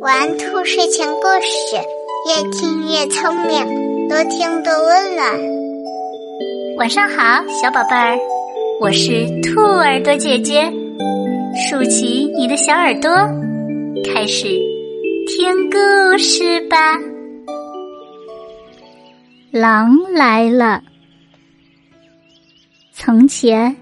[0.00, 1.76] 玩兔睡前故事，
[2.28, 5.26] 越听越聪明，多听多温暖。
[6.76, 8.18] 晚上好，小宝贝儿，
[8.82, 10.70] 我是兔耳朵姐姐，
[11.56, 13.10] 竖起你的小耳朵，
[14.04, 14.48] 开始
[15.28, 16.76] 听故事吧。
[19.50, 20.82] 狼来了。
[22.92, 23.74] 从前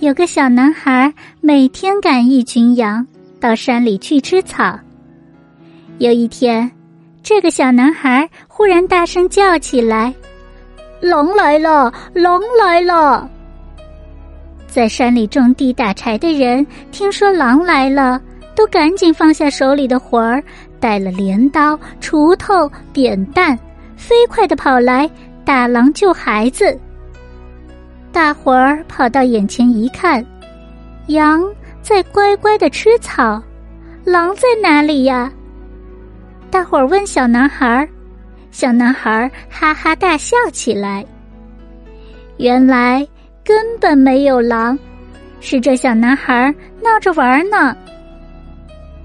[0.00, 3.06] 有个小男孩，每天赶一群羊
[3.40, 4.78] 到山里去吃草。
[5.98, 6.70] 有一天，
[7.22, 10.14] 这个小男孩忽然大声叫起来
[11.00, 11.92] ：“狼来了！
[12.12, 13.28] 狼来了！”
[14.68, 18.20] 在山里种地打柴的人听说狼来了，
[18.54, 20.42] 都赶紧放下手里的活儿，
[20.78, 23.58] 带了镰刀、锄头、扁担，
[23.96, 25.10] 飞快的跑来
[25.44, 26.78] 打狼救孩子。
[28.12, 30.24] 大伙儿跑到眼前一看，
[31.08, 31.42] 羊
[31.82, 33.42] 在乖乖的吃草，
[34.04, 35.30] 狼在哪里呀？
[36.50, 37.88] 大伙儿问小男孩儿，
[38.50, 41.04] 小男孩儿哈哈大笑起来。
[42.38, 43.06] 原来
[43.44, 44.78] 根本没有狼，
[45.40, 47.76] 是这小男孩儿闹着玩呢。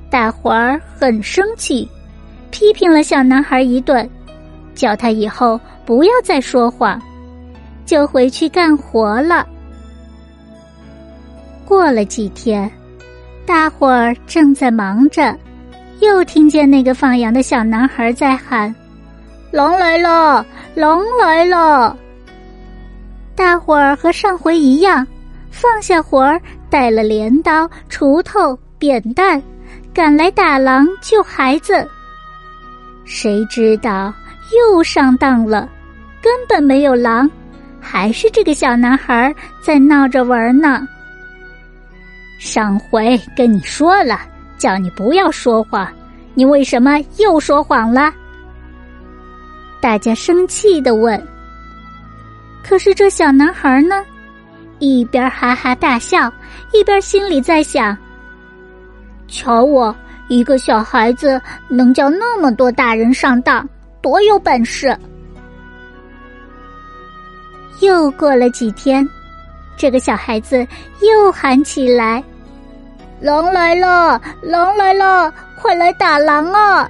[0.09, 1.89] 大伙儿很生气，
[2.51, 4.07] 批评了小男孩一顿，
[4.73, 7.01] 叫他以后不要再说谎。
[7.85, 9.47] 就回去干活了。
[11.75, 12.71] 过了几天，
[13.45, 15.37] 大伙儿正在忙着，
[15.99, 18.73] 又听见那个放羊的小男孩在喊
[19.51, 20.43] ：“狼来了！
[20.73, 21.93] 狼来了！”
[23.35, 25.05] 大伙儿和上回一样，
[25.51, 29.43] 放下活儿，带了镰刀、锄头、扁担，
[29.93, 31.85] 赶来打狼救孩子。
[33.03, 34.13] 谁知道
[34.55, 35.69] 又上当了，
[36.21, 37.29] 根本没有狼。
[37.81, 40.87] 还是这个小男孩在闹着玩呢。
[42.37, 44.19] 上回跟你说了，
[44.57, 45.87] 叫你不要说谎，
[46.33, 48.13] 你为什么又说谎了？
[49.81, 51.21] 大家生气的问。
[52.63, 54.03] 可是这小男孩呢，
[54.79, 56.31] 一边哈哈大笑，
[56.73, 57.95] 一边心里在想：
[59.27, 59.95] 瞧我
[60.27, 63.67] 一个小孩子，能叫那么多大人上当，
[64.01, 64.97] 多有本事！
[67.81, 69.07] 又过了几天，
[69.77, 70.65] 这个小孩子
[71.01, 72.23] 又喊起来
[73.19, 74.21] ：“狼来了！
[74.41, 75.33] 狼来了！
[75.61, 76.89] 快来打狼啊！”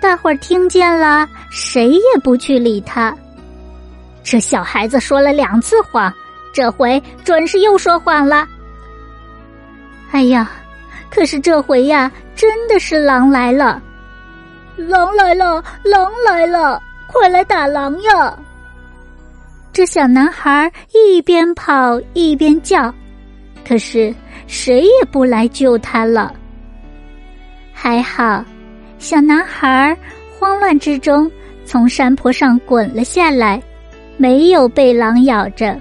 [0.00, 3.14] 大伙儿听见了，谁也不去理他。
[4.22, 6.12] 这小孩子说了两次谎，
[6.52, 8.46] 这回准是又说谎了。
[10.10, 10.50] 哎呀，
[11.10, 13.80] 可是这回呀，真的是狼来了！
[14.76, 15.62] 狼来了！
[15.84, 16.82] 狼来了！
[17.06, 18.34] 快来打狼呀！
[19.72, 22.92] 这小男孩一边跑一边叫，
[23.66, 24.12] 可是
[24.46, 26.34] 谁也不来救他了。
[27.72, 28.44] 还好，
[28.98, 29.96] 小男孩
[30.38, 31.30] 慌乱之中
[31.64, 33.62] 从山坡上滚了下来，
[34.16, 35.80] 没有被狼咬着。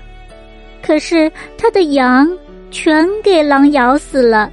[0.82, 2.30] 可是他的羊
[2.72, 4.52] 全给狼咬死了。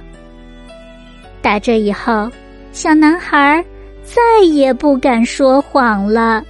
[1.41, 2.29] 打这以后，
[2.71, 3.63] 小男孩
[4.03, 6.43] 再也不敢说谎了。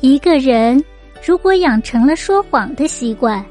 [0.00, 0.82] 一个人
[1.26, 3.44] 如果养成了说谎的习惯，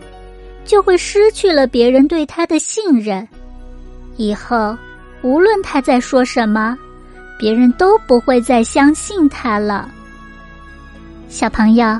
[0.63, 3.27] 就会失去了别人对他的信任。
[4.15, 4.75] 以后
[5.21, 6.77] 无论他在说什么，
[7.37, 9.89] 别人都不会再相信他了。
[11.27, 11.99] 小朋友，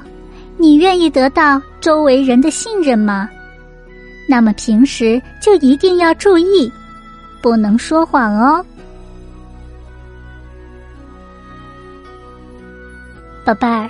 [0.57, 3.29] 你愿意得到周围人的信任吗？
[4.29, 6.71] 那么平时就一定要注意，
[7.41, 8.65] 不能说谎哦，
[13.45, 13.89] 宝贝儿。